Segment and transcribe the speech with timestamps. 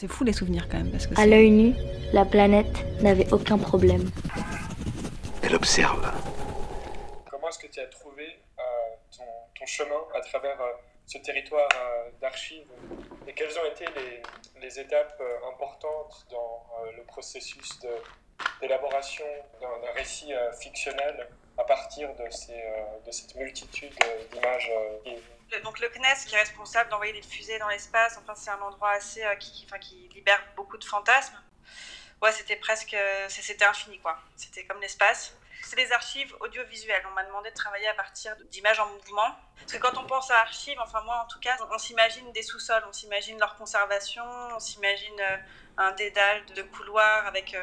[0.00, 0.90] C'est fou les souvenirs quand même.
[0.90, 1.74] Parce que à l'œil nu,
[2.14, 4.10] la planète n'avait aucun problème.
[5.42, 6.10] Elle observe.
[7.30, 8.24] Comment est-ce que tu as trouvé
[8.58, 8.62] euh,
[9.14, 10.72] ton, chemin à travers euh,
[11.04, 12.64] ce territoire euh, d'archives?
[13.28, 16.64] Et quelles ont été les, les étapes importantes dans
[16.96, 17.78] le processus
[18.62, 19.26] d'élaboration
[19.60, 21.28] d'un récit fictionnel
[21.58, 22.64] à partir de, ces,
[23.04, 23.92] de cette multitude
[24.32, 24.70] d'images
[25.64, 28.90] donc le CNES qui est responsable d'envoyer des fusées dans l'espace, enfin c'est un endroit
[28.90, 31.36] assez qui, enfin, qui libère beaucoup de fantasmes
[32.22, 32.96] ouais, c'était presque,
[33.28, 34.18] c'était infini quoi.
[34.36, 35.34] C'était comme l'espace.
[35.62, 37.02] C'est des archives audiovisuelles.
[37.10, 39.34] On m'a demandé de travailler à partir d'images en mouvement.
[39.56, 42.42] Parce que quand on pense à archives, enfin moi en tout cas, on, s'imagine des
[42.42, 45.36] sous-sols, on s'imagine leur conservation, on s'imagine euh,
[45.76, 47.62] un dédale de couloirs avec, euh,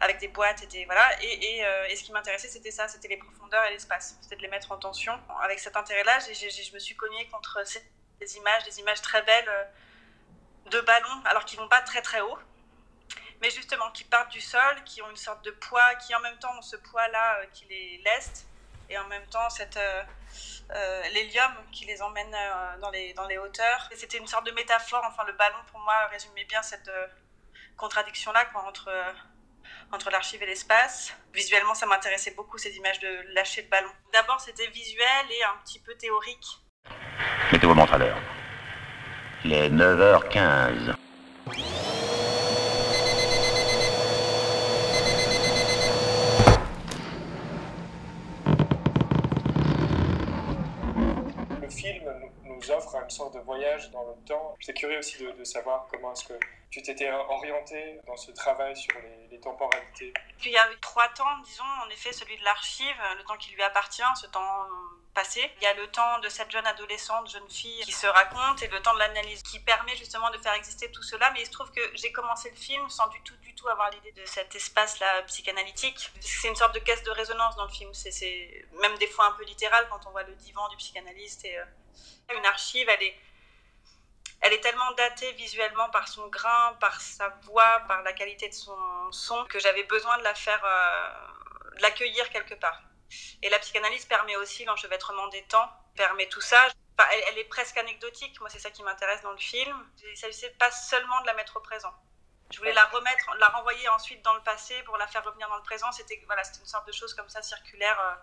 [0.00, 1.10] avec des boîtes et des voilà.
[1.22, 4.16] Euh, et ce qui m'intéressait, c'était ça, c'était les profondeurs et l'espace.
[4.22, 5.18] C'était de les mettre en tension.
[5.42, 9.68] Avec cet intérêt-là, je me suis cognée contre ces images, des images très belles
[10.66, 12.38] de ballons, alors qu'ils vont pas très très haut
[13.40, 16.38] mais justement qui partent du sol, qui ont une sorte de poids, qui en même
[16.38, 18.46] temps ont ce poids-là euh, qui les laisse,
[18.88, 20.02] et en même temps cette euh,
[20.70, 22.34] euh, l'hélium qui les emmène
[22.80, 23.88] dans, les, dans les hauteurs.
[23.94, 26.90] C'était une sorte de métaphore, enfin le ballon pour moi résumait bien cette
[27.76, 28.90] contradiction-là entre,
[29.92, 31.14] entre l'archive et l'espace.
[31.32, 33.90] Visuellement, ça m'intéressait beaucoup ces images de lâcher le ballon.
[34.12, 36.46] D'abord, c'était visuel et un petit peu théorique.
[37.52, 38.18] Mettez vos montres à l'heure.
[39.44, 40.96] Il est 9h15.
[53.06, 54.56] Une sorte de voyage dans le temps.
[54.58, 56.38] J'étais curieux aussi de, savoir comment est-ce que
[56.70, 58.92] tu t'étais orienté dans ce travail sur
[59.30, 60.12] les, temporalités.
[60.44, 63.62] il y a trois temps, disons, en effet, celui de l'archive, le temps qui lui
[63.62, 64.64] appartient, ce temps
[65.34, 68.68] Il y a le temps de cette jeune adolescente, jeune fille qui se raconte et
[68.68, 71.30] le temps de l'analyse qui permet justement de faire exister tout cela.
[71.32, 73.90] Mais il se trouve que j'ai commencé le film sans du tout, du tout avoir
[73.90, 76.12] l'idée de cet espace-là psychanalytique.
[76.20, 77.92] C'est une sorte de caisse de résonance dans le film.
[77.94, 81.58] C'est même des fois un peu littéral quand on voit le divan du psychanalyste et
[81.58, 81.64] euh,
[82.36, 83.18] une archive, elle est,
[84.42, 88.54] elle est tellement datée visuellement par son grain, par sa voix, par la qualité de
[88.54, 88.76] son
[89.12, 92.82] son, que j'avais besoin de la faire, euh, de l'accueillir quelque part.
[93.42, 96.68] Et la psychanalyse permet aussi l'enchevêtrement des temps, permet tout ça.
[97.28, 99.90] elle, est presque anecdotique, moi c'est ça qui m'intéresse dans le film.
[100.02, 101.92] Il ne s'agissait pas seulement de la mettre au présent.
[102.52, 105.56] Je voulais la remettre, la renvoyer ensuite dans le passé pour la faire revenir dans
[105.56, 105.90] le présent.
[105.92, 107.98] C'était voilà, une sorte de chose comme ça circulaire.
[108.00, 108.14] Euh,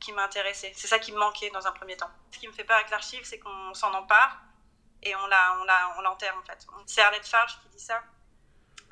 [0.00, 0.72] qui m'intéressait.
[0.74, 2.10] C'est ça qui me manquait dans un premier temps.
[2.30, 4.40] Ce qui me fait peur avec l'archive, c'est qu'on s'en empare
[5.02, 6.66] et on la, on l'enterre en fait.
[6.86, 8.02] C'est Arlette Farge qui dit ça,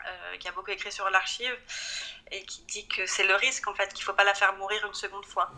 [0.04, 1.56] euh, qui a beaucoup écrit sur l'archive
[2.30, 4.54] et qui dit que c'est le risque en fait, qu'il ne faut pas la faire
[4.56, 5.50] mourir une seconde fois.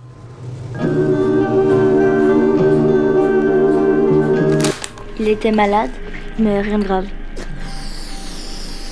[5.18, 5.90] Il était malade,
[6.38, 7.06] mais rien de grave.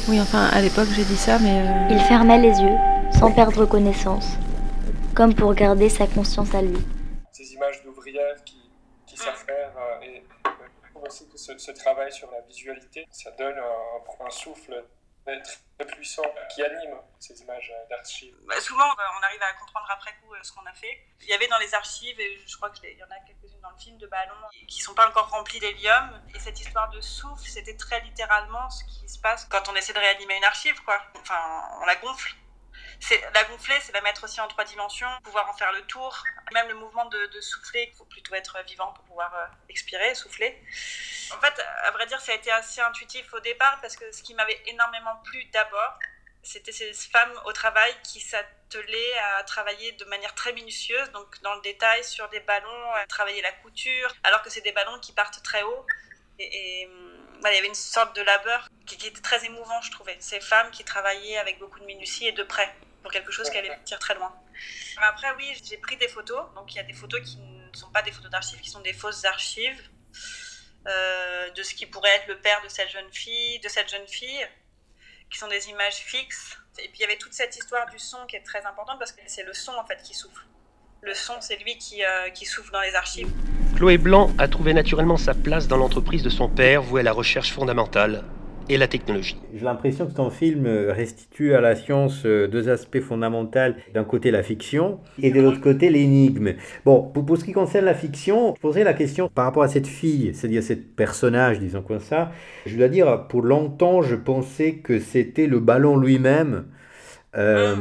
[0.09, 1.61] Oui, enfin, à l'époque, j'ai dit ça, mais...
[1.61, 2.77] Euh, Il fermait les yeux,
[3.19, 4.37] sans perdre connaissance
[5.17, 6.77] comme pour garder sa conscience à lui.
[7.33, 8.71] Ces images d'ouvrières qui,
[9.07, 10.23] qui s'affairent euh, et
[10.91, 14.85] trouve aussi que ce, travail sur la visualité, ça donne un, souffle
[15.27, 16.23] très puissant
[16.55, 18.35] qui anime ces images d'archives.
[18.47, 21.07] Bah, souvent, on arrive à comprendre après coup euh, ce qu'on a fait.
[21.23, 23.71] Il y avait dans les archives, et je crois qu'il y en a quelques-unes dans
[23.71, 24.35] le film, de ballons
[24.69, 26.23] qui ne sont pas encore remplis d'hélium.
[26.35, 29.93] Et cette histoire de souffle, c'était très littéralement ce qui se passe quand on essaie
[29.93, 30.81] de réanimer une archive.
[30.85, 31.01] Quoi.
[31.21, 32.35] Enfin, on la gonfle
[33.01, 36.23] c'est la gonfler, c'est la mettre aussi en trois dimensions, pouvoir en faire le tour.
[36.53, 40.61] Même le mouvement de, souffler, il faut plutôt être vivant pour pouvoir euh, expirer, souffler.
[41.33, 44.23] En fait, à vrai dire, ça a été assez intuitif au départ parce que ce
[44.23, 45.99] qui m'avait énormément plu d'abord,
[46.43, 51.55] c'était ces femmes au travail qui s'attelaient à travailler de manière très minutieuse, donc dans
[51.55, 55.13] le détail sur des ballons, à travailler la couture, alors que c'est des ballons qui
[55.13, 55.87] partent très haut.
[56.39, 57.13] Et, hum,
[57.45, 60.17] il y avait une sorte de labeur qui, qui, était très émouvant, je trouvais.
[60.21, 62.75] Ces femmes qui travaillaient avec beaucoup de minutie et de près
[63.07, 64.35] pour quelque chose qui allait partir très loin.
[65.01, 66.43] Après, oui, j'ai pris des photos.
[66.57, 68.81] Donc, il y a des photos qui ne sont pas des photos d'archives, qui sont
[68.81, 69.81] des fausses archives
[70.89, 74.09] euh, de ce qui pourrait être le père de cette jeune fille, de cette jeune
[74.09, 74.45] fille,
[75.31, 76.59] qui sont des images fixes.
[76.81, 79.13] Et puis, il y avait toute cette histoire du son qui est très importante parce
[79.13, 80.43] que c'est le son, en fait, qui souffle.
[81.03, 83.31] Le son, c'est lui qui, euh, qui souffle dans les archives.
[83.77, 87.13] Chloé Blanc a trouvé naturellement sa place dans l'entreprise de son père, vouée à la
[87.13, 88.25] recherche fondamentale,
[88.69, 89.37] et la technologie.
[89.55, 93.47] J'ai l'impression que ton film restitue à la science euh, deux aspects fondamentaux.
[93.95, 96.55] D'un côté la fiction et de l'autre côté l'énigme.
[96.85, 99.87] Bon, pour, ce qui concerne la fiction, je poserai la question par rapport à cette
[99.87, 102.33] fille, c'est-à-dire ce personnage, disons comme ça.
[102.65, 106.65] Je dois dire, pour longtemps, je pensais que c'était le ballon lui-même.
[107.37, 107.77] Euh,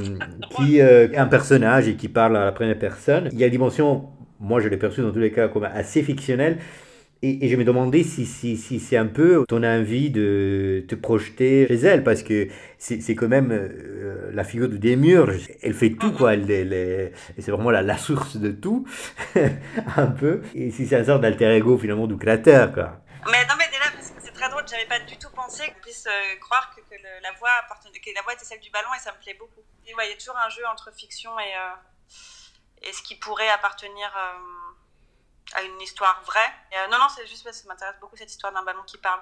[0.57, 3.29] qui euh, un personnage et qui parle à la première personne.
[3.31, 4.09] Il y a une dimension,
[4.41, 6.57] moi je l'ai perçu dans tous les cas comme assez fictionnelle,
[7.21, 11.65] Et, je me demandais si, si, si c'est un peu ton envie de te projeter
[11.67, 12.47] chez elle, parce que
[12.77, 15.49] c'est quand même euh, la figure de Démurge.
[15.63, 16.33] Elle fait tout, quoi.
[16.33, 18.85] Elle, elle, c'est vraiment la, la, source de tout,
[19.95, 20.41] un peu.
[20.53, 23.01] Et si c'est un sort d'alter ego, finalement, du créateur, quoi.
[23.31, 23.89] Mais non, mais déjà,
[24.19, 27.31] c'est très drôle, j'avais pas du tout pensé qu'on puisse euh, croire que, que la,
[27.39, 27.49] voix
[27.83, 29.61] que la voix était celle du ballon, et ça me plaît beaucoup.
[29.97, 33.49] Ouais, il y a toujours un jeu entre fiction et, euh, et ce qui pourrait
[33.49, 34.11] appartenir
[35.53, 36.39] à une histoire vraie.
[36.73, 38.97] Euh, non, non, c'est juste parce que ça m'intéresse beaucoup cette histoire d'un ballon qui
[38.97, 39.19] parle.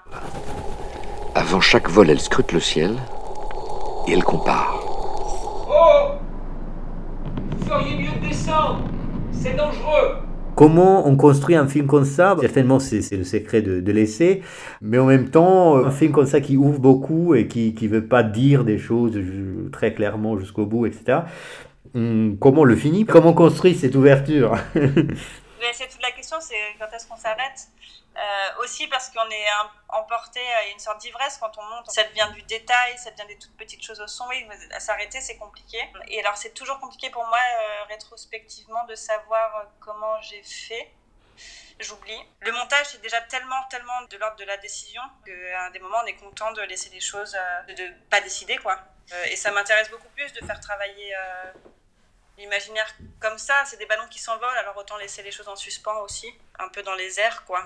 [1.36, 2.98] Avant chaque vol, elle scrute le ciel
[4.08, 4.80] et elle compare.
[5.70, 6.12] Oh
[7.58, 8.82] Vous feriez mieux de descendre
[9.32, 10.18] C'est dangereux
[10.56, 12.36] Comment on construit un film comme ça?
[12.40, 14.44] Certainement, c'est le secret de, de l'essai,
[14.82, 18.06] mais en même temps, un film comme ça qui ouvre beaucoup et qui ne veut
[18.06, 19.18] pas dire des choses
[19.72, 21.22] très clairement jusqu'au bout, etc.
[21.96, 23.06] Hum, comment on le finit?
[23.06, 24.56] Comment on construit cette ouverture?
[26.42, 27.68] c'est quand est-ce qu'on s'arrête?
[28.16, 29.48] Euh, aussi parce qu'on est
[29.90, 31.90] emporté à une sorte d'ivresse quand on monte.
[31.90, 34.28] Ça devient du détail, ça devient des toutes petites choses au son.
[34.30, 35.80] Oui, à s'arrêter, c'est compliqué.
[36.10, 40.92] Et alors, c'est toujours compliqué pour moi, euh, rétrospectivement, de savoir euh, comment j'ai fait.
[41.80, 42.20] J'oublie.
[42.42, 46.06] Le montage, c'est déjà tellement, tellement de l'ordre de la décision qu'à des moments, on
[46.06, 47.36] est content de laisser les choses,
[47.68, 48.78] de ne pas décider, quoi.
[49.26, 51.16] et ça m'intéresse beaucoup plus de faire travailler
[52.38, 56.00] l'imaginaire comme ça, c'est des ballons qui s'envolent, alors autant laisser les choses en suspens
[56.02, 57.64] aussi, un peu dans les airs, quoi.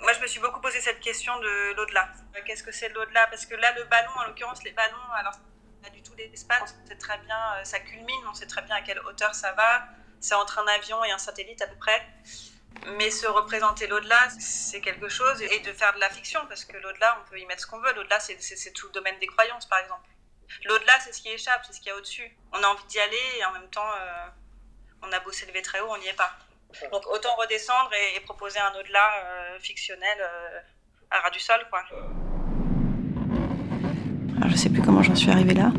[0.00, 2.08] Moi, je me suis beaucoup posé cette question de l'au-delà.
[2.44, 3.26] Qu'est-ce que c'est l'au-delà?
[3.28, 5.34] Parce que là, le ballon, en l'occurrence, les ballons, alors,
[5.82, 8.76] pas du tout d'espace, on sait très bien, euh, ça culmine, on sait très bien
[8.76, 9.86] à quelle hauteur ça va.
[10.20, 12.06] C'est entre un avion et un satellite à peu près.
[12.98, 16.76] Mais se représenter l'au-delà, c'est quelque chose, et de faire de la fiction, parce que
[16.76, 17.92] l'au-delà, on peut y mettre ce qu'on veut.
[17.94, 20.08] L'au-delà, c'est tout le domaine des croyances, par exemple.
[20.66, 22.36] L'au-delà, c'est ce qui échappe, c'est ce qu'il y a au-dessus.
[22.52, 24.26] On a envie d'y aller, et en même temps, euh,
[25.02, 26.32] on a beau s'élever très haut, on n'y est pas.
[26.90, 30.60] Donc autant redescendre et, proposer un au-delà euh, fictionnel euh,
[31.10, 31.84] à ras du sol, quoi.
[34.36, 35.70] Alors, je sais plus comment j'en suis arrivée là.